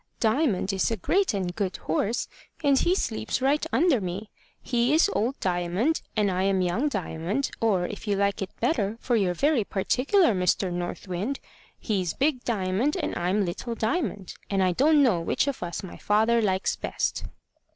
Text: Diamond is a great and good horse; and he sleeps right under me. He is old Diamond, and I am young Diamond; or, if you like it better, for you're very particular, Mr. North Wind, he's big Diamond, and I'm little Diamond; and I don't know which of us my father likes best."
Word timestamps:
Diamond 0.19 0.73
is 0.73 0.89
a 0.89 0.97
great 0.97 1.31
and 1.31 1.55
good 1.55 1.77
horse; 1.77 2.27
and 2.63 2.79
he 2.79 2.95
sleeps 2.95 3.39
right 3.39 3.63
under 3.71 4.01
me. 4.01 4.31
He 4.59 4.95
is 4.95 5.11
old 5.13 5.39
Diamond, 5.39 6.01
and 6.17 6.31
I 6.31 6.41
am 6.41 6.61
young 6.63 6.89
Diamond; 6.89 7.51
or, 7.61 7.85
if 7.85 8.07
you 8.07 8.15
like 8.15 8.41
it 8.41 8.49
better, 8.59 8.97
for 8.99 9.15
you're 9.15 9.35
very 9.35 9.63
particular, 9.63 10.33
Mr. 10.33 10.73
North 10.73 11.07
Wind, 11.07 11.39
he's 11.77 12.15
big 12.15 12.43
Diamond, 12.43 12.95
and 12.97 13.15
I'm 13.15 13.45
little 13.45 13.75
Diamond; 13.75 14.33
and 14.49 14.63
I 14.63 14.71
don't 14.71 15.03
know 15.03 15.21
which 15.21 15.45
of 15.45 15.61
us 15.61 15.83
my 15.83 15.97
father 15.97 16.41
likes 16.41 16.75
best." 16.75 17.23